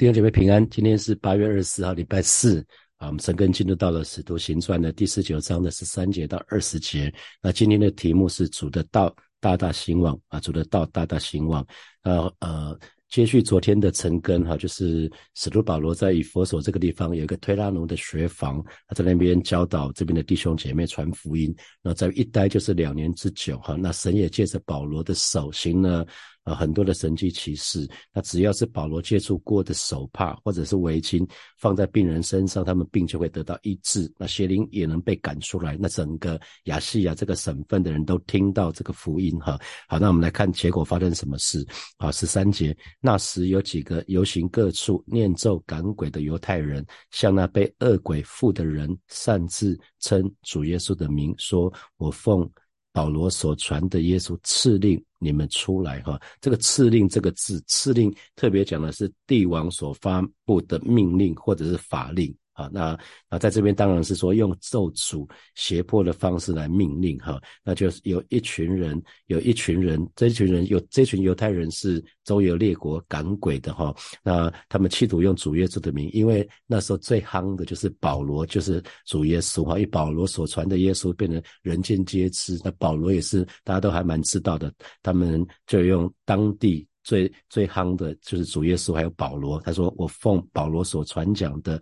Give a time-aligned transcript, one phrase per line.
[0.00, 2.66] 弟兄姐妹平安，今天是八月二十四号，礼拜四
[2.96, 3.08] 啊。
[3.08, 7.12] 我们陈根进入到了使徒行传的第十九章的十三节到二十节。
[7.42, 11.62] 那今天的题目是主的道大大兴旺啊，主的道大大兴旺。
[12.04, 12.78] 呃呃，
[13.10, 21.54] 接续昨天的陈根哈，就是使徒保罗在以佛所这个地方有一个推拉农的学房，他在那边教导这边的弟兄姐妹传福音。
[21.82, 23.76] 那在一待就是两年之久哈。
[23.78, 26.06] 那神也借着保罗的手行了。
[26.44, 31.28] 啊，很多的神迹奇事，那只要是保罗接触过的手帕或者是围巾，
[31.58, 35.76] 放在病人身上，他们病就会得到医治，那邪灵也能被赶出来。
[35.78, 39.58] 那整个亚细亚这个省份的人都听到这个福音哈。
[39.86, 41.66] 好，那我们来看结果发生什么事。
[41.98, 52.50] 好，十三节，那时有几个游行各处念咒赶鬼的犹太人，向那被恶鬼附的人擅自称主耶稣的名，说：“我奉。”
[52.92, 62.34] 保罗所传的耶稣赐令你们出来哈，这个赐令这个字，赐令特别讲的是帝王所发布的命令或者是法令。
[62.60, 62.98] 啊，那
[63.30, 91.80] 那在这边当然是说用咒诅胁迫的方式来命令哈，那就是有一群人，有一群人，这群人有这群犹太人是周游列国赶鬼的哈，那他们企图用主耶稣的名，因为那时候最夯的就是保罗，就是主耶稣哈，因为保罗所传的耶稣变成人尽皆知，那保罗也是大家都还蛮知道的，他们就用当地最最夯的就是主耶稣还有保罗，他说我奉保罗所传讲的。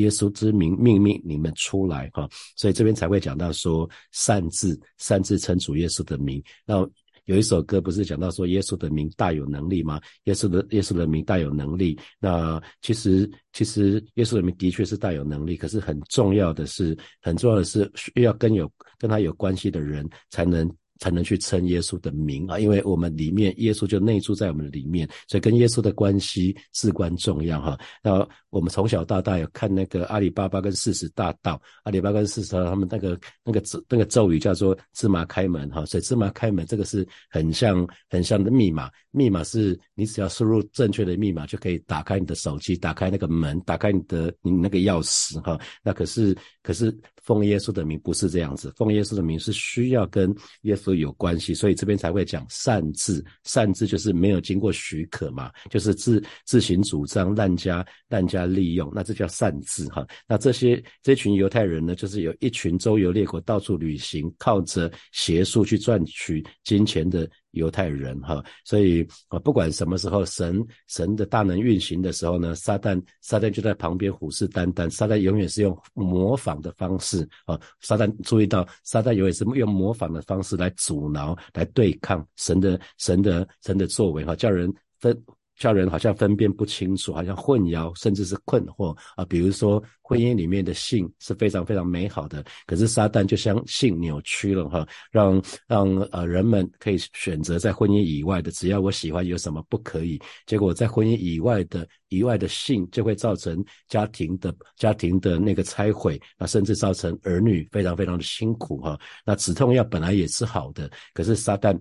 [0.00, 6.42] 耶稣之名命令你们出来哈，所以这边才会讲到说擅自擅自称主耶稣的名。
[6.66, 6.86] 那
[7.26, 10.00] 有一首歌不是讲到说耶稣的名大有能力吗？
[10.24, 11.96] 耶稣的耶稣的名大有能力。
[12.18, 20.68] 那其实其实耶稣的名的确是大有能力，可是很重要的是很重要的是需要跟有跟他有关系的人才能。
[21.00, 27.78] 才能去称耶稣的名啊，因为我们里面耶稣就内住在我们里面，所以跟耶稣的关系至关重要哈。
[28.02, 45.58] 那我们从小到大有看那个阿里巴巴跟四十大盗，阿里巴巴跟四十大盗他们那个那个那个咒语叫做芝麻开门哈，所以芝麻开门这个是很像很像的密码，密码是你只要输入正确的密码就可以打开你的手机，打开那个门，打开你的你那个钥匙哈。
[45.82, 50.89] 那可是可是奉耶稣的名不是这样子，奉耶稣的名是需要跟耶稣。
[50.90, 60.04] 都有关系，所以这边才会讲擅自，擅自就是没有经过许可嘛，就是自自行主张滥加滥加利用，那这叫擅自哈。
[60.26, 67.30] 那这些这群犹太人呢，就是有一群周游列国到处旅行，靠着邪术去赚取金钱的。
[67.52, 74.88] 犹太人哈，所以啊，不管什么时候神神的大能运行的时候呢，撒旦撒旦就在旁边虎视眈眈。
[74.90, 85.16] 撒旦永远是用模仿的方式啊，撒旦注意到，撒旦永远是用模仿的方式来阻挠、来对抗神的神的神的作为哈，叫人分。
[85.60, 89.24] 叫人好像分辨不清楚，好像混淆，甚至是困惑啊。
[89.26, 100.18] 比如说，婚姻里面的性是非常非常美好的，可是撒旦就将性扭曲了哈，让让呃人们可以选择在婚姻以外的，只要我喜欢，有什么不可以？
[100.46, 108.98] 结果在婚姻以外的以外的性就会造成家庭的家庭的那个拆毁，那甚至造成儿女非常非常的辛苦哈。
[109.26, 111.78] 那止痛药本来也是好的，可是撒旦。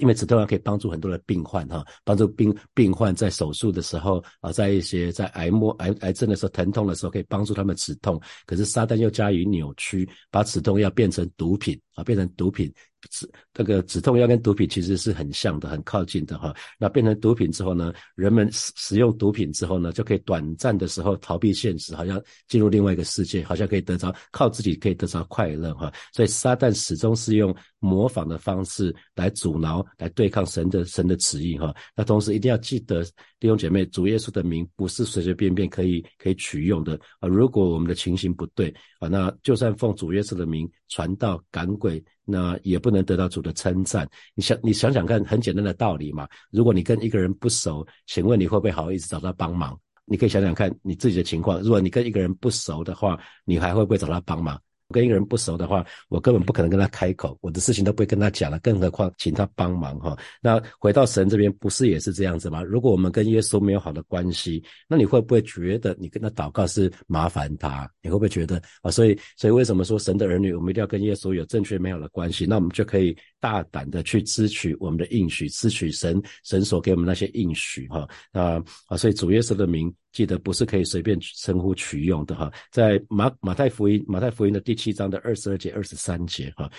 [0.00, 8.20] 因为止痛药可以帮助很多的病患哈，帮助病病患在手术的时候啊，在一些在癌末癌癌症的时候疼痛的时候，可以帮助他们止痛。
[8.46, 12.72] 可是撒旦又加以扭曲，把止痛药变成毒品啊，变成毒品。
[13.08, 16.52] 止这个止痛药跟毒品其实是很像的，很靠近的哈。
[16.76, 25.92] 那变成毒品之后呢，人们使使用毒品之后呢，就可以短暂的时候逃避现实，好像进入另外一个世界，好像可以得着靠自己可以得着快乐哈。
[26.12, 31.72] 所以撒旦始终是用模仿的方式来阻挠、来对抗神的神的旨意哈。
[31.94, 33.04] 那同时一定要记得
[33.38, 37.28] 弟兄姐妹，主耶稣的名不是随随便便可以可以取用的啊。
[37.28, 42.02] 如果我们的情形不对啊，那就算奉主耶稣的名传道赶鬼。
[42.28, 44.08] 那也不能得到主的称赞。
[44.34, 46.28] 你想，你想想看，很简单的道理嘛。
[46.50, 49.78] 如果你跟一个人不熟，请问你会不会好意思找他帮忙？
[50.04, 51.60] 你可以想想看你自己的情况。
[51.60, 54.60] 如果你跟一个人不熟的话，你还会不会找他帮忙？
[54.92, 60.16] 跟一个人不熟的话，我根本不可能跟他开口，我的事情都不会跟他讲了，更何况请他帮忙哈。
[60.40, 62.62] 那回到神这边，不是也是这样子吗？
[62.62, 67.90] 如果我们跟耶稣没有好的关系，那你会不会觉得你跟他祷告是麻烦他？
[68.02, 68.90] 你会不会觉得啊？
[68.90, 72.46] 所以，所以为什么说神的儿女，我们一定要跟耶稣有正确美好的关系？
[72.46, 78.08] 那我们就可以大胆的去支取我们的应许，支取神神所给我们那些应许哈。
[78.32, 79.92] 啊啊，所以主耶稣的名。
[80.16, 86.70] 记得不是可以随便称呼取用的哈，在马马太福音马太福音的第七章的二十二节二十三节哈，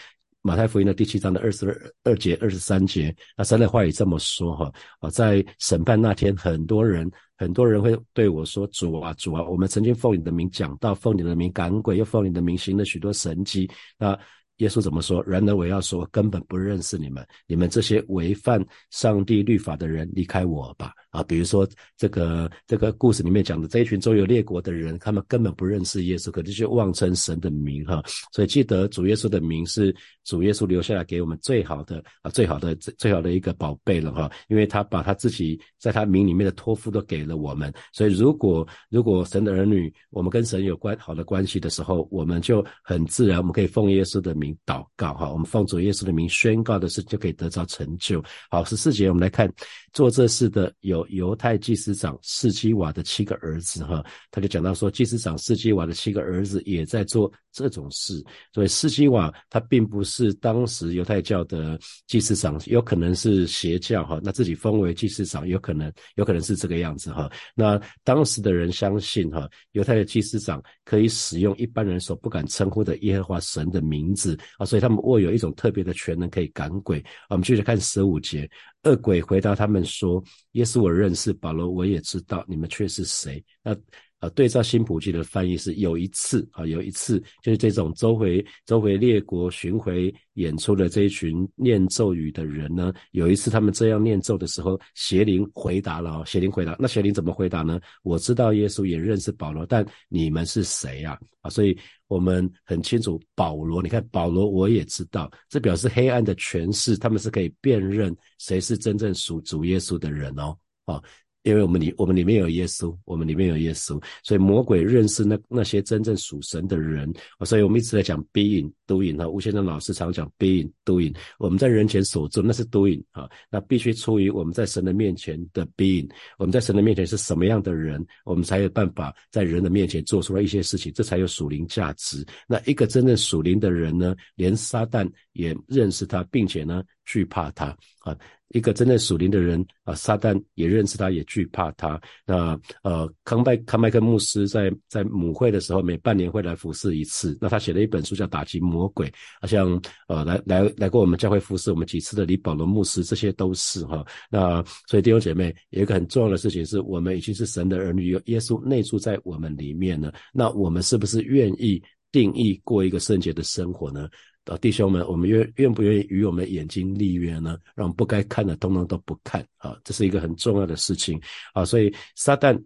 [0.41, 7.07] 马太福音的第七章的二十二二节、二十三节，那神的话语这么说哈啊，在审判那天，很多人
[7.37, 13.69] 很多人会对我说：“主啊，主啊，我们曾经奉你的名讲道，奉你的名赶鬼，又奉你的名行了许多神迹。”
[13.99, 14.17] 那
[14.57, 15.23] 耶稣怎么说？
[15.23, 20.91] 然而我要说，根本不认识你们，你们这些违反上帝律法的人，离开我吧！
[21.17, 21.67] 啊，比如说
[21.97, 28.03] 这个这个故事里面讲的这一群周游列国的人，他们根本不认识耶稣，可是就妄称神的名哈。
[28.31, 37.73] 所以记得主耶稣的名是主耶稣留下来给我们最好的啊，最好的最最好的一个宝贝了哈，因为他把他自己在他名里面的托付都给了我们。
[37.91, 44.55] 所以如果如果神的儿女，我们跟神有关好的关系的时候，我们就很自然，我们可以奉耶稣的名。
[44.65, 48.21] 祷告哈，我们奉主耶稣的名宣告的事就可以得到成就。
[48.49, 49.49] 好，十四节我们来看
[49.93, 58.23] 做这事的有犹太祭司长士基瓦的七个儿子哈，他就讲到说，祭司长士基瓦的七个儿子也在做这种事。
[58.53, 67.29] 所以士基瓦他并不是当时犹太教的祭司长，有可能是邪教哈，那自己封为祭司长，有可能有可能是这个样子哈。
[67.55, 74.37] 那当时的人相信哈，犹太的祭司长可以使用一般人所不敢称呼的耶和华神的名字。
[74.57, 77.03] 啊，所以他们握有一种特别的权能，可以赶鬼。
[77.29, 78.49] 我们继续看十五节，
[78.87, 80.23] 恶鬼回答他们说
[80.53, 83.75] ：“耶稣我认识，保罗我也知道，你们却是谁？”那。
[84.19, 97.79] 啊，对照新普记的翻译是有一次啊，有一次就是这种周回周回列国巡回演出的这一群念咒语的人呢，有一次他们这样念咒的时候，邪灵回答了，邪灵回答，那邪灵怎么回答呢？
[98.01, 101.15] 我知道耶稣也认识保罗，但你们是谁呀？
[101.41, 101.77] 啊，所以
[102.07, 111.01] 我们很清楚保罗，你看保罗我也知道，这表示黑暗的权势，他们是可以辨认谁是真正属主耶稣的人哦，啊。
[111.47, 117.09] 因为我们里我们里面有耶稣，我们里面有耶稣，所以魔鬼认识那那些真正属神的人
[117.45, 132.25] 所以我们一直在讲 being doing 哈，吴先生老师常讲 being doing，我们在人前所做那是 doing 啊，那必须出于我们在神的面前的 being，我们在神的面前是什么样的人，我们才有办法在人的面前做出了一些事情，这才有属灵价值。
[132.45, 138.15] 那一个真正属灵的人呢，连撒旦也认识他，并且呢惧怕他啊。
[138.51, 141.99] 一个真正属灵的人啊，撒旦也认识他，也惧怕他。
[142.25, 147.37] 那呃，康麦康麦克牧师在在母会的时候，每半年会来服侍一次。
[147.41, 149.07] 那他写了一本书叫《打击魔鬼》，
[149.41, 149.69] 好像
[150.07, 154.01] 呃来来来过我们教会服侍我们几次的李保罗牧师，这些都是哈。
[154.31, 160.13] 那所以弟兄姐妹，有一个很重要的事情是，我们已经是神的儿女，有耶稣内住在我们里面了。
[160.31, 161.83] 那我们是不是愿意
[162.13, 164.07] 定义过一个圣洁的生活呢？
[164.47, 167.57] 啊，弟兄们，我们愿愿不愿意与我们眼睛立约呢？
[167.75, 171.19] 让不该看的通通都不看啊，这是一个很重要的事情
[171.53, 171.65] 啊。
[171.65, 172.57] 所以撒旦，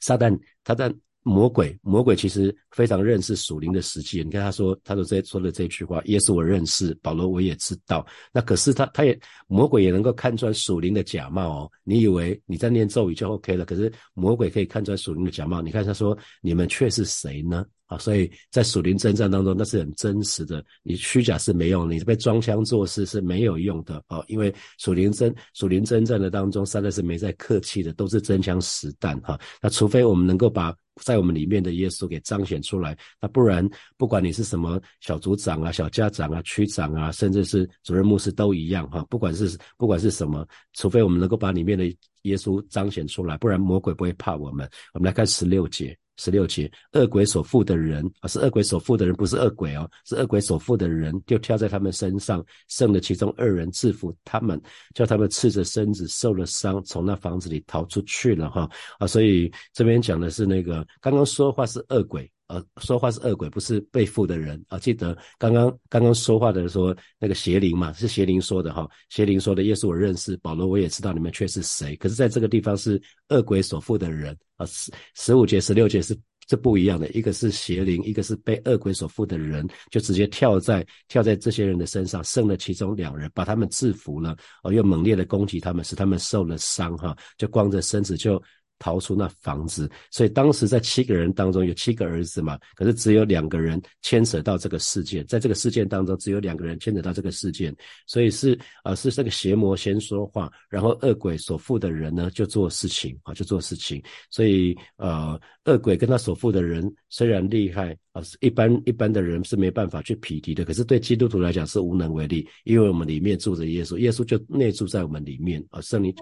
[0.00, 4.22] 撒旦他在魔鬼，魔鬼其实非常认识属灵的实际。
[4.22, 8.06] 你看他说，他说这说的这句话，耶稣我认识，保罗我也知道。
[8.30, 11.70] 那可是他，他也魔鬼也能够看穿属灵的假冒哦。
[11.82, 13.64] 你以为你在念咒语就 OK 了？
[13.64, 15.62] 可是魔鬼可以看穿属灵的假冒。
[15.62, 17.64] 你看他说，你们却是谁呢？
[17.86, 20.64] 啊，所以在属灵征战当中，那是很真实的。
[20.82, 24.24] 你虚假是没用，你被装腔作势是没有用的啊。
[24.26, 29.38] 因为属灵征属灵征战的当中，实在是没在客气的，都是真枪实弹哈。
[29.60, 39.04] 那除非我们能够把在我们里面的耶稣给彰显出来，那不然不管你是什么小组长啊、小家长啊、区长啊，甚至是主任牧师都一样哈。
[39.10, 41.84] 不管是不管是什么，除非我们能够把里面的
[42.22, 44.66] 耶稣彰显出来，不然魔鬼不会怕我们。
[44.94, 45.94] 我们来看十六节。
[46.16, 54.60] 十六节，恶鬼所附的人啊，是恶鬼所附的人，不是恶鬼哦，是恶鬼所附的人，就跳在他们身上，剩了其中二人制服他们，
[54.94, 62.30] 叫他们赤着身子受了伤，从那房子里逃出去了哈啊，所以这边讲的是那个刚刚说话是恶鬼。
[62.54, 64.78] 呃，说话是恶鬼，不是被附的人啊！
[64.78, 68.88] 记得刚刚刚刚说话的人说那个邪灵嘛，是邪灵说的哈。
[69.08, 71.96] 邪灵说的，耶稣我认识，保罗我也知道你们却是谁。
[71.96, 74.64] 可是在这个地方是恶鬼所附的人啊。
[74.66, 88.40] 十十五节、十六节是这不一样的，一个是邪灵，一个是被恶鬼所附的人，就直接跳在跳在这些人的身上，剩了其中两人，把他们制服了，哦，又猛烈的攻击他们，使他们受了伤哈，就光着身子就。
[88.84, 97.74] 逃出那房子，所以当时在七个人当中有七个儿子嘛，可是只有两个人牵扯到这个事件，在这个事件当中只有两个人牵扯到这个事件，
[98.06, 116.14] 所以是啊是这个邪魔先说话，然后恶鬼所附的人呢就做事情啊就做事情，所以呃恶鬼跟他所附的人虽然厉害啊，一般一般的人是没办法去匹敌的，可是对基督徒来讲是无能为力，因为我们里面住着耶稣，耶稣就内住在我们里面啊，圣灵。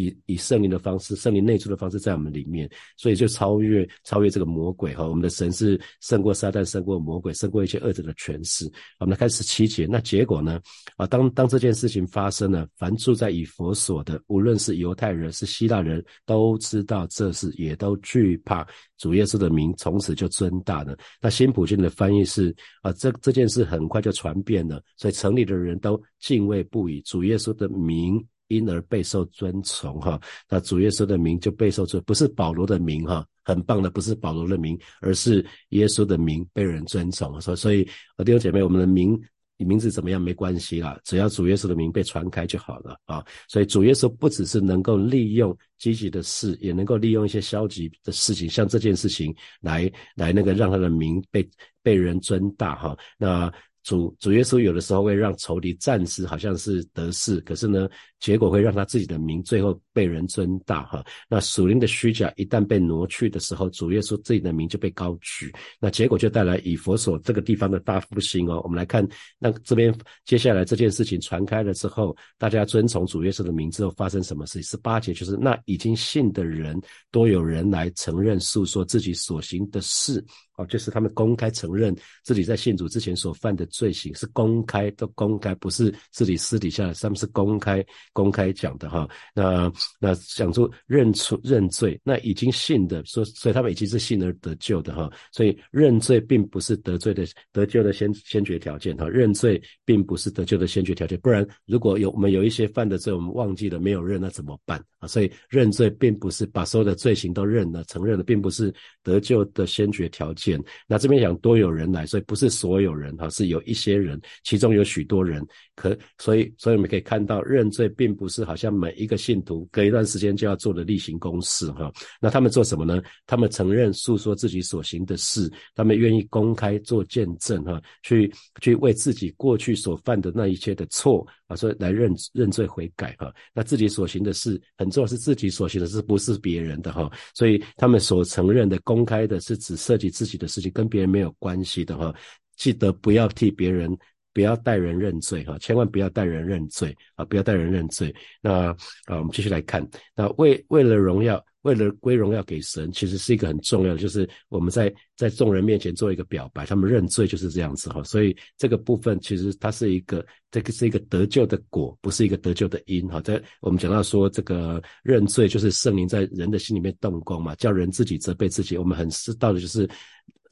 [0.00, 5.06] 以以圣灵的方式，圣灵内住的方式在我们里面，所以就超越超越这个魔鬼哈。
[5.06, 8.70] 我们的神是胜过撒旦，胜过魔鬼，胜过一切恶者的权势。
[8.98, 10.60] 我们来看十七节，那结果呢？
[10.96, 18.66] 啊，当当这件事情发生了，凡住在以佛所的，无论是犹太人是希腊人，都知道这事，也都惧怕
[18.98, 20.96] 主耶稣的名，从此就尊大了。
[21.20, 28.24] 那新普京的翻译是啊，这这件事很快就传遍了，所以城里的人都敬畏不已，主耶稣的名。
[28.50, 37.40] 因而备受尊崇哈，那主耶稣的名就备受尊，不是保罗的名哈，很棒的，不是保罗的名，而是耶稣的名被人尊崇。
[37.40, 37.84] 所所以，
[38.24, 39.18] 弟兄姐妹，我们的名
[39.56, 43.24] 名字怎么样没关系啦，只要主耶稣的名被传开就好了啊。
[43.46, 51.48] 所以主耶稣不只是能够利用积极的事，也能够利用一些消极的事情，像这件事情来来那个让他的名被
[51.82, 52.96] 被人尊大哈。
[53.18, 53.52] 那
[53.82, 57.88] 主主耶稣有的时候会让仇敌暂时好像是得势，可是呢？
[58.20, 61.02] 结果会让他自己的名最后被人尊大哈。
[61.26, 65.50] 那属灵的虚假一旦被挪去的时候，主耶稣自己的名就被高举。
[65.80, 68.60] 那结果就带来以佛所这个地方的大复兴哦。
[68.62, 69.08] 我们来看，
[69.38, 69.90] 那这边
[70.26, 74.60] 接下来这件事情传开了之后，大家遵从主耶稣的名之后发生什么事？
[74.60, 76.78] 十八节就是那已经信的人
[77.10, 80.22] 多有人来承认诉说自己所行的事
[80.60, 87.84] 哦，就是他们公开承认自己在信主之前所犯的罪行是公开都公开，不是自己私底下，他们是公开。
[88.12, 105.06] 公开讲的哈，那那讲出认出认罪，那已经信的说，所以他们已经是信而得救的哈，所以认罪并不是得罪的得救的先先决条件哈，认罪并不是得救的先决条件，不然如果有我们有一些犯的罪，我们忘记了没有认，那怎么办啊？
[105.06, 110.58] 所以认罪并不是把所有的罪行都认了承认了，并不是得救的先决条件。
[110.86, 117.90] 那这边讲多有人来，所以不是所有人哈，是有一些人，其中有许多人可，所以所以我们可以看到认罪。
[118.00, 123.02] 并不是好像每一个信徒隔一段时间就要做的例行公事哈，那他们做什么呢？
[123.26, 133.30] 他们承认诉说自己所行的事，他们愿意公开做见证哈，去去为自己过去所犯的那一切的错啊，所以来认认罪悔改哈。
[133.52, 137.10] 那自己所行的事很重要，是自己所行的事，不是别人的哈。
[137.34, 142.14] 所以他们所承认的公开的是只涉及自己的事情，跟别人没有关系的哈。
[142.56, 143.96] 记得不要替别人。
[144.32, 147.24] 不要代人认罪哈，千万不要代人认罪啊！
[147.24, 148.14] 不要代人认罪。
[148.40, 148.68] 那
[149.06, 149.84] 啊，我们继续来看。
[150.14, 156.64] 那为为了荣耀，为了归荣耀给神，其实是一个很重要的，就是我们在在众人面前做一个表白。
[156.64, 158.02] 他们认罪就是这样子哈。
[158.02, 163.20] 所以这个部分其实它是一个，这个是一个得救的果，不是一个得救的因哈。
[163.20, 168.76] 在我们讲到说这个认罪，就是圣灵在人的心里面动工嘛，叫人自己责备自己。
[168.76, 169.88] 我们很知道的就是。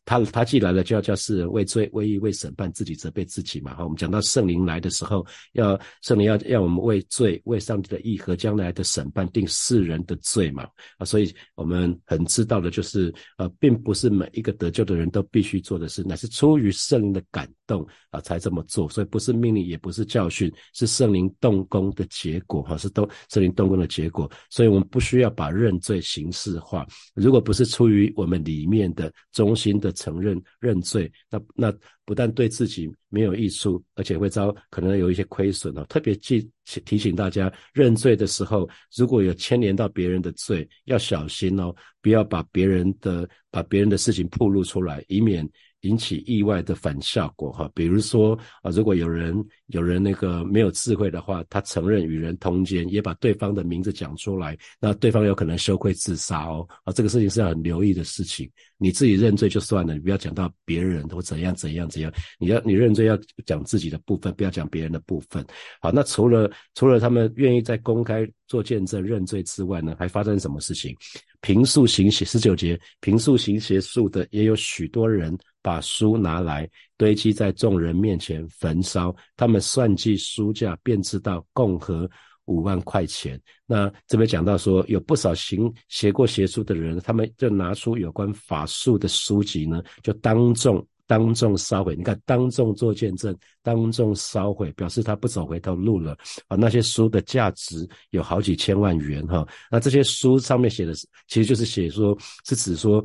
[0.09, 3.75] 他他既来了，就要叫世人为罪、为义、为审判，自己责备自己嘛。
[3.75, 10.67] 哈，我们讲到圣灵来的时候，要圣灵要让我们为罪、为上帝的义和将来的审判定世人的罪嘛。
[10.97, 18.89] 啊，所以我们很知道的就是，呃，并不是每一个得救的人都必须做的事，乃是出于圣灵的感动啊才这么做。
[18.89, 22.63] 所以不是命令，也不是教训，是圣灵动工的结果。
[22.63, 24.31] 哈，是动圣灵动工的结果。
[24.49, 26.87] 所以我们不需要把认罪形式化。
[27.15, 29.93] 如果不是出于我们里面的中心的。
[29.99, 31.75] 承认认罪，那那
[32.05, 35.85] 不但对自己没有益处，而且会遭可能有一些亏损哦。
[35.89, 36.49] 特别记
[36.85, 45.49] 提醒大家，认罪的时候，如果有牵连到别人的罪，要小心哦，不要把别人的把别人的事情暴露出来，以免。
[45.83, 58.51] 引起意外的反效果哈，比如说啊，如果有人有人那个没有智慧的话，他承认与人通奸，也把对方的名字讲出来，那对方有可能羞愧自杀哦啊，这个事情是要很留意的事情。
[58.77, 65.45] 你自己认罪就算了，你不要讲到别人或怎样怎样怎样，你要你认罪要讲自己的部分，不要讲别人的部分。
[65.81, 70.97] 好，那除了除了他们愿意在公开做见证认罪之外呢，还发生什么事情？
[71.41, 75.37] 平素行邪十九节，平素行邪术的也有许多人。
[75.61, 76.67] 把书拿来
[76.97, 82.09] 堆积在众人面前焚烧，他们算计书价，便知道共和
[82.47, 83.39] 五万块钱。
[83.67, 91.97] 那这边讲到说，有不少行写过邪书的人，他们就拿出有关法术的书籍呢，就当众当众烧毁。
[91.97, 96.57] 你看，当众做见证，当众烧毁，表示他不走回头路了啊。
[96.57, 99.45] 那些书的价值有好几千万元哈。
[99.69, 100.95] 那这些书上面写的，
[101.27, 103.05] 其实就是写说，是指说。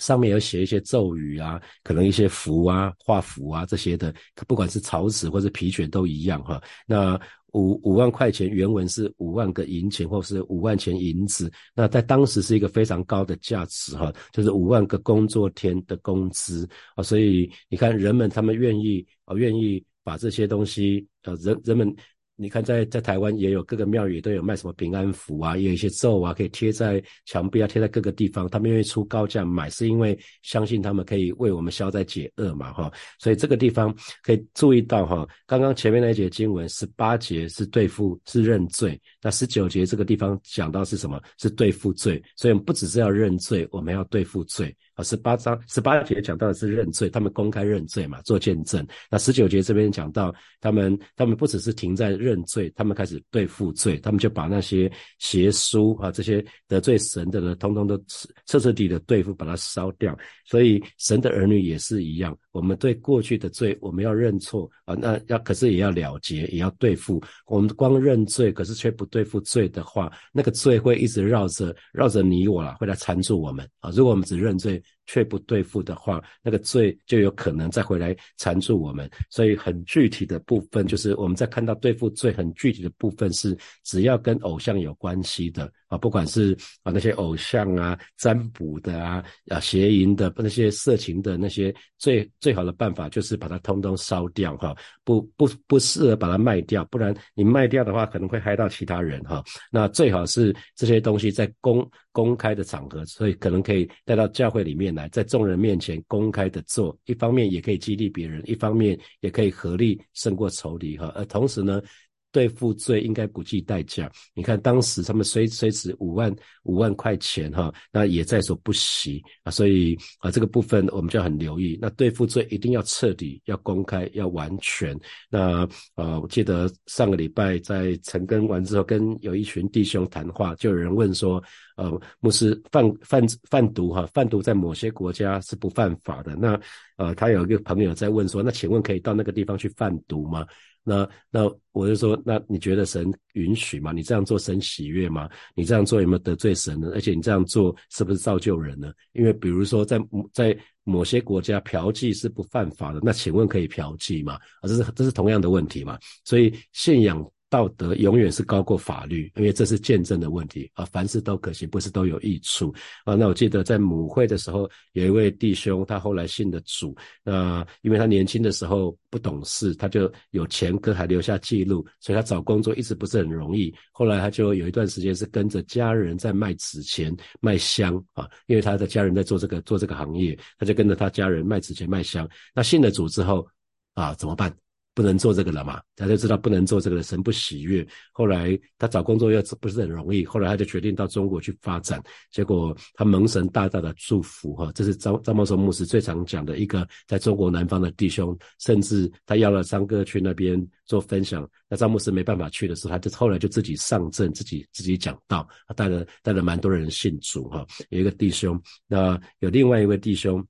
[0.00, 4.14] 上面有写一些咒语啊，可能一些符啊、画符啊这些的，
[4.46, 6.62] 不管是草纸或者皮卷都一样哈。
[6.86, 7.20] 那
[7.52, 17.02] 五五万块钱原文是五万个银钱，或是五万钱银子，那在当时是一个非常高的价值哈，就是五万个工作天的工资啊。
[17.02, 21.94] 所以你看，人们他们愿意啊，愿意把这些东西啊，人人们。
[22.40, 32.92] 你看在在台湾也有各个庙宇都有卖什么平安符啊，有一些咒啊，可以贴在墙壁啊，贴在各个地方，他们愿意出高价买，是因为相信他们可以为我们消灾解厄嘛，哈。
[33.18, 33.92] 所以这个地方
[34.22, 41.20] 可以注意到哈，刚刚前面那一节经文十八节是对付是认罪，那十九节这个地方讲到是什么？
[41.38, 44.74] 是对付罪，所以我们不只是要认罪，我们要对付罪。
[44.98, 48.84] 啊，十八章十八节讲到的是认罪，他们公开认罪嘛，做见证。
[49.08, 54.90] 那十九节这边讲到，他们他们不只是停在认罪，他们开始对付罪，他们就把那些
[55.20, 57.96] 邪书啊，这些得罪神的呢，通通都
[58.44, 60.18] 彻彻底的对付，把它烧掉。
[60.44, 67.22] 所以神的儿女也是一样，我们对过去的罪，我们要认错啊，那要可是也要了结，也要对付。
[67.46, 73.90] 我们光认罪，可是却不对付罪的话，那个罪会一直绕着绕着你我了，会来缠住我们啊。
[73.94, 79.10] 如果我们只认罪，却不对付的话，那个罪就有可能再回来缠住我们。
[79.30, 99.42] 所以很具体的部分，就是我们在看到对付罪很具体的部分是，只要跟偶像有关系的啊，不管是啊那些偶像啊、占卜的啊、啊邪淫的那些色情的那些，最最好的办法就是把它通通烧掉哈，不不不适合把它卖掉，不然你卖掉的话可能会害到其他人哈。
[99.72, 105.08] 那最好是这些东西在公公开的场合，所以可能可以带到教会里面来。
[105.10, 111.12] 在众人面前公开的做，一方面也可以激励别人，一方面也可以合力胜过仇敌哈。
[111.14, 111.80] 而同时呢。
[112.30, 114.10] 对付罪应该不计代价。
[114.34, 119.50] 你看当时他们虽虽值五万五万块钱哈，那也在所不惜啊。
[119.50, 121.78] 所以啊，这个部分我们就要很留意。
[121.80, 124.98] 那对付罪一定要彻底、要公开、要完全。
[125.30, 131.42] 那呃，我记得上个礼拜在成根完之后，跟有一群弟兄谈话，就有人问说，
[131.76, 136.36] 呃，牧师贩贩贩毒哈，贩毒在某些国家是不犯法的。
[136.36, 136.60] 那
[136.96, 140.46] 呃，他有一个朋友在问说，那请问可以到那个地方去贩毒吗？
[140.88, 143.92] 那那我就说，那你觉得神允许吗？
[143.92, 145.28] 你这样做神喜悦吗？
[145.54, 146.90] 你这样做有没有得罪神呢？
[146.94, 148.90] 而且你这样做是不是造就人呢？
[149.12, 150.00] 因为比如说在
[150.32, 154.34] 在某些国家嫖妓是不犯法的，那请问可以嫖妓吗？
[154.60, 155.98] 啊，这是这是同样的问题嘛？
[156.24, 157.30] 所以信仰。
[157.50, 160.84] 道德永远是高过法律，因为这是见证的问题啊。
[160.84, 162.74] 凡事都可行，不是都有益处
[163.04, 163.14] 啊。
[163.14, 166.94] 那我记得在母会的时候，有一位弟兄，他后来信的主。
[167.24, 173.74] 那因为他年轻的时候不懂事，他就有前科还留下记录，所以他找工作一直不是很容易。
[173.92, 182.28] 后来他就有一段时间是跟着家人在卖纸钱、卖香啊，因为他的家人在做这个做这个行业，他就跟着他家人卖纸钱、卖香。
[182.54, 183.46] 那信了主之后
[183.94, 184.54] 啊，怎么办？
[184.98, 185.80] 不能做这个了嘛？
[185.94, 187.86] 他就知道不能做这个了，神不喜悦。
[188.10, 192.02] 后来他找工作又不是很容易，后来他就决定到中国去发展。
[192.32, 201.48] 结果他蒙神大大的祝福哈，这是张张茂松牧师最常讲的一个在中国南方的弟兄，甚至他邀了张哥去那边做分享。
[201.68, 207.64] 那张牧师没办法去的时候，他就后来就自己上阵，自己自己讲道，他带了带了蛮多人信主哈。
[207.90, 210.44] 有一个弟兄，那有另外一位弟兄。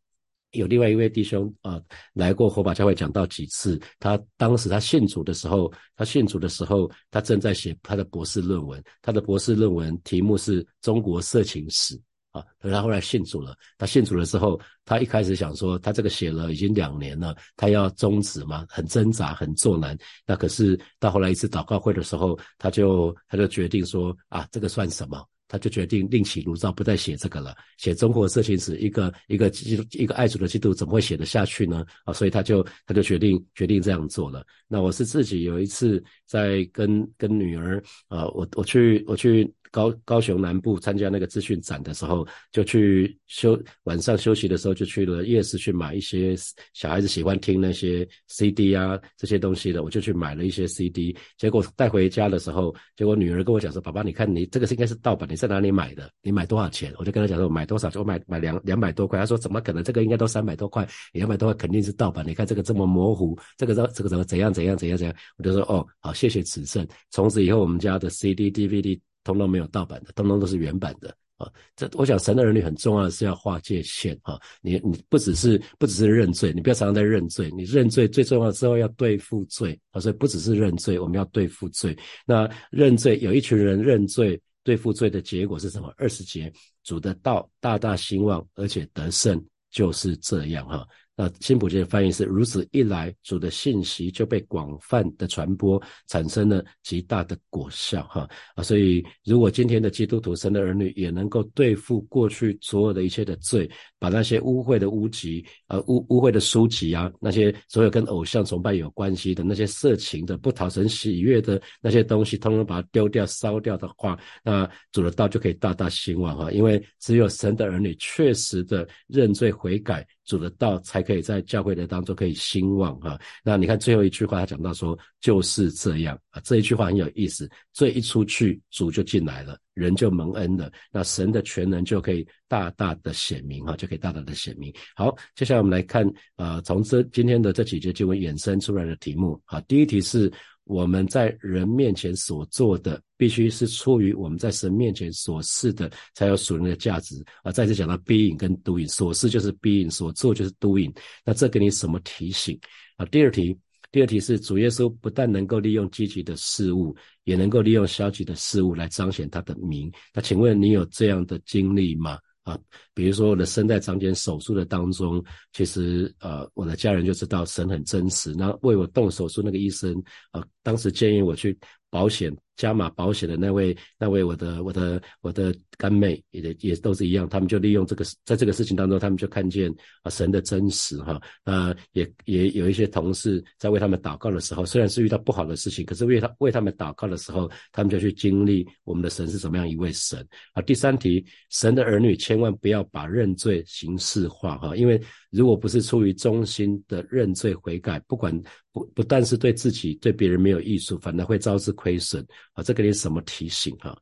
[0.52, 1.80] 有另外一位弟兄啊，
[2.14, 3.78] 来过火把教会讲到几次。
[3.98, 8.82] 他当时他信主的时候，他信主的时候，他正在写他的博士论文。
[9.02, 12.00] 他的博士论文题目是中国色情史
[12.32, 12.42] 啊。
[12.58, 13.54] 可是他后来信主了。
[13.76, 19.96] 他信主了之后，他一开始想说，他这个写了已经两年了，他要终止嘛，很挣扎，很作难。
[20.26, 25.22] 那可是到后来一次祷告会的时候，他就他就决定说啊，这个算什么？
[25.48, 27.56] 他就决定另起炉灶，不再写这个了。
[27.78, 31.84] 写中国色情史，一个一个基督一个爱主的基督怎么会写得下去呢？
[32.04, 34.46] 啊，所以他就他就决定决定这样做了。
[34.68, 39.52] 那我是自己有一次在跟跟女儿啊，我我去我去。
[39.70, 46.34] 高高雄南部参加那个资讯展的时候，就去休晚上休息的时候，就去了夜市去买一些
[46.72, 51.16] 小孩子喜欢听那些 CD 啊这些东西的，我就去买了一些 CD。
[51.36, 56.10] 结果带回家的时候，结果女儿跟我讲说：“爸爸，你看你这个是应该是盗版，你在哪里买的？
[56.22, 57.90] 你买多少钱？”我就跟他讲说：“我买多少？
[57.94, 59.82] 我买买两两百多块。”他说：“怎么可能？
[59.82, 62.26] 这个应该都三百多块，两百多块肯定是盗版。
[62.26, 66.86] 你看这个这么模糊，这个这这个怎么怎样怎样怎样怎样？”我就说：“哦，好，谢谢尺寸。
[67.10, 68.98] 从此以后，我们家的 CD、DVD。”
[69.34, 71.50] 通通没有盗版的，通通都是原版的啊！
[71.76, 74.38] 这我想神的儿女很重要的是要划界限啊！
[74.60, 80.00] 你你不只是不只是认罪，你不要常常在认罪，你认罪最重要的时候要对付罪啊！
[80.00, 81.96] 所以不只是认罪，我们要对付罪。
[82.26, 85.92] 那认罪有一群人认罪对付罪的结果是什么？
[85.96, 90.86] 二十节主的道大大兴旺，而且得胜，就是这样哈。
[91.20, 98.04] 那辛普森的翻译是：如此一来，主的信息就被广泛的传播，产生了极大的果效。
[98.04, 116.50] 哈啊，所以如果今天的基督徒、神的儿女也能够对付过去所有的一切的罪，把那些污秽的污籍啊、污污秽的书籍啊，那些所有跟偶像崇拜有关系的那些色情的、不讨神喜悦的那些东西，通通把它丢掉、烧掉的话，那主的道就可以大大兴旺哈。
[116.52, 120.06] 因为只有神的儿女确实的认罪悔改。
[120.28, 123.18] 主的道才可以在教会的当中可以兴旺哈。
[123.42, 127.50] 那你看最后一句话，他讲到说就是这样啊，这一句话很有意思。
[127.72, 134.74] 罪一出去，主就进来了，人就蒙恩了，那神的全能就可以大大的显明哈，就可以大大的显明。
[134.96, 136.04] 好，接下来我们来看
[136.36, 140.32] 啊，从这今天的这几节经文衍生出来的题目啊，第一题是。
[140.68, 147.50] 我们在人面前所做的，必须是出于我们在神面前所示的，才有属灵的价值啊！
[147.50, 150.94] 再次讲到 being 跟 doing，所示就是 being，所做就是 doing。
[151.24, 152.60] 那这给你什么提醒
[152.98, 153.06] 啊？
[153.06, 153.58] 第二题，
[153.90, 159.90] 第二题是主耶稣不但能够利用积极的事物，也能够利用消极的事物来彰显他的名。
[160.14, 162.18] 那请问你有这样的经历吗？
[162.42, 162.58] 啊，
[162.94, 165.22] 比如说我的声带长茧手术的当中，
[165.52, 168.34] 其实呃，我的家人就知道神很真实。
[168.34, 169.94] 那为我动手术那个医生
[170.30, 171.58] 啊，当时建议我去
[171.90, 172.34] 保险。
[172.58, 190.60] 加码保险的那位，那位我的我的我的干妹也也都是一样，他们就利用这个在这个事情当中，他们就看见啊神的真实哈，啊也也有一些同事在为他们祷告的时候，虽然是遇到不好的事情，可是为他为他们祷告的时候，他们就去经历我们的神是怎么样一位神啊。
[190.60, 198.36] 第三题，神的儿女千万不要把认罪形式化哈，因为如果不是出于衷心的认罪悔改，不管
[198.72, 202.26] 不不但是对自己对别人没有益处，反而会招致亏损。
[202.58, 203.96] 啊，这给你什么提醒哈？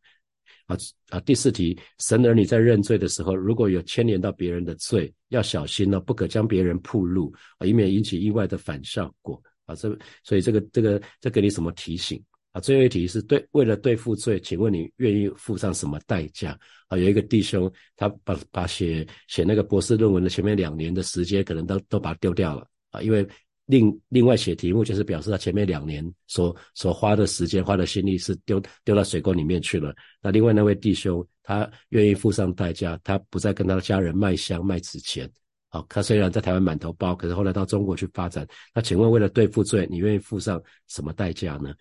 [0.64, 0.74] 啊
[1.10, 7.30] 啊，第四题，神儿女在认罪的时候，如果有牵连到别人的罪，要小心哦，不可将别人铺路，
[7.66, 9.74] 以免引起意外的反效果啊。
[9.74, 12.18] 这所以这个这个这给你什么提醒
[12.52, 12.60] 啊？
[12.60, 16.96] 最后一题是对为了对付罪，请问你愿意付上什么代价啊？
[16.96, 23.28] 有一个弟兄，他把把写写那个博士论文的前面两年的时间，可能都都把它丢掉了啊，因为。
[23.66, 29.94] 另另外写题目就是表示他前面两年所所花的时间、花的心力是丢丢到水沟里面去了。
[30.22, 35.29] 那另外那位弟兄，他愿意付上代价，他不再跟他的家人卖香卖纸钱。
[35.68, 38.46] 好，他虽然在台湾满头包，可是后来到中国去发展。
[38.72, 41.74] 那请问为了对付罪，你愿意付上什么代价呢？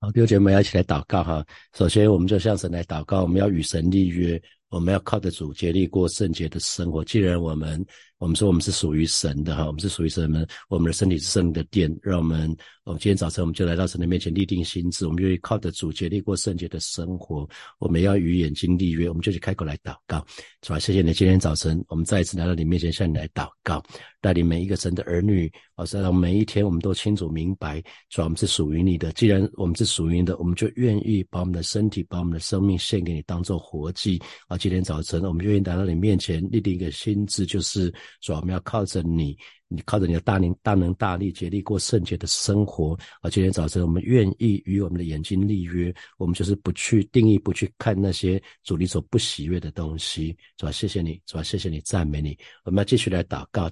[0.00, 1.46] 好，弟兄姐妹要一起来祷告哈。
[1.74, 7.04] 首先，我们就向神来祷告，我们要与神立约，我们要靠着主竭力过圣洁的生活。
[7.04, 7.82] 既然我们
[8.18, 17.46] 我们说我们是属于神的哈，我们是属于神们，我们的身体是圣的殿，让我们，我们今天早晨我们就来到神的面前立定心志，我们愿意靠着主竭力过圣洁的生活，
[17.78, 20.24] 我们要与眼睛立约，我们就去开口来祷告，
[20.62, 20.78] 是吧？
[20.78, 23.82] 谢谢你，今天早晨我们再一次来到你面前向你来祷告，
[24.22, 37.92] 带领每一个神的儿女，啊，让每一天我们都清楚明白，主我们是属于你的，既然我们是属于你的，我们就愿意把我们的身体，把我们的生命献给你，当做活祭，啊，今天早晨我们愿意来到你面前立定一个心志，就是。
[38.20, 39.36] 说我们要靠着你。
[39.68, 42.96] 你靠着你的大能、大能、大力，竭力过圣洁的生活。
[43.20, 50.70] 而，今天早晨我们愿意与我们的眼睛立约，我们就是不去定义、不去看那些主力所不喜悦的东西，是吧？
[50.70, 51.42] 谢谢你，是吧？
[51.42, 52.38] 谢谢你，赞美你。
[52.62, 53.68] 我们要继续来祷告，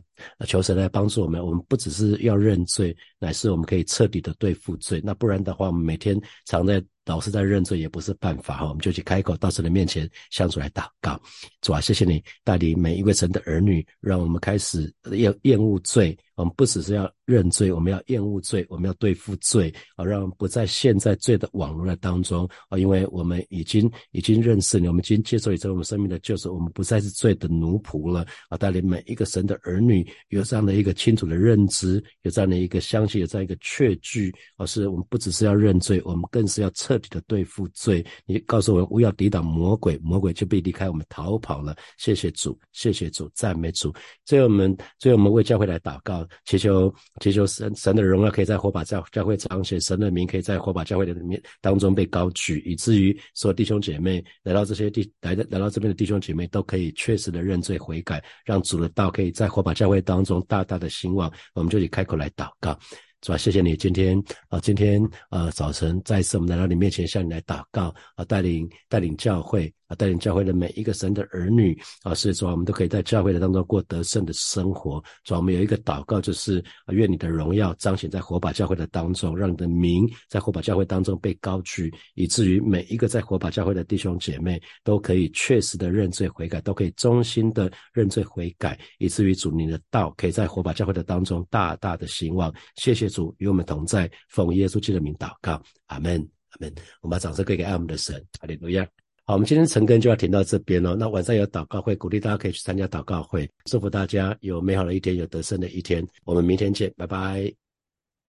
[0.47, 1.45] 求神来帮助我们。
[1.45, 5.01] 我们不只是要认罪，乃是我们可以彻底的对付罪。
[5.05, 8.67] 那不然的话，我们每天常在老是在认罪，也不是办法哈。
[8.67, 11.21] 我们就去开口到神的面前，向主来祷告，
[11.61, 15.79] 主啊，谢谢你带领每一位神的儿女，让我们开始厌厌恶。
[15.85, 17.11] 罪，我们不只是要。
[17.27, 28.59] 认罪，我们要厌恶罪，我们要对付罪啊，让不在陷在罪的网络当中啊，因为我们已经已经认识你，我们已经接受你成为我们生命的救赎，我们不再是罪的奴仆了啊！
[28.59, 31.95] 带领每一个神的儿女有这样的一个清楚的认知，
[32.25, 38.05] 有这样的一个相信，有这样一个确据，而是我们不只是要认罪，我们更是要彻底的对付罪。
[38.27, 41.75] 你告诉我们，不要抵挡魔鬼，魔鬼就被离开我们逃跑了。
[41.97, 43.91] 谢谢主，谢谢主，赞美主。
[44.27, 46.93] 最后我们最后我们为教会来祷告，祈求。
[47.21, 61.33] 祈求神神的荣耀可以在火把教教会彰显，神的名可以在火把教会的里面当中被高举，以至于所有弟兄姐妹来到这些地来的来到这边的弟兄姐妹都可以确实的认罪悔改，让主的道可以在火把教会当中大大的兴旺。
[61.55, 62.79] 我们就以开口来祷告。
[63.25, 63.39] 是吧？
[63.39, 75.03] 谢谢你今天啊，今天啊早晨再次我们来到你面前向你来祷告啊，带领带领教会啊，带领教会的每一个神的儿女啊，所以说我们都可以在教会的当中过得胜的生活。
[75.25, 92.53] 主，我们有一个祷告，就是愿你的荣耀彰显在火把教会的当中，让你的名在火把教会当中被高举，以至于每一个在火把教会的弟兄姐妹都可以确实的认罪悔改，都可以衷心的认罪悔改，以至于主你的道可以在火把教会的当中大大的兴旺。
[92.77, 96.21] 谢谢主与我们同在，奉耶稣基督的名祷告，阿门，
[96.51, 96.75] 阿门。
[97.03, 99.04] 我们把掌声归给爱我们的神，哈利路亚。
[99.27, 100.95] 好，我们今天晨更就要停到这边了。
[100.95, 103.49] 那晚上有祷告会，鼓励大家可以去参加祷告会。
[103.65, 106.07] 祝福大家有美好的一天，有得胜的一天。
[106.25, 107.64] 我们明天见，拜拜。